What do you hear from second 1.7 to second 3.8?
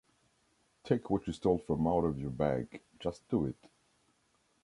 out of your bag. Just do it.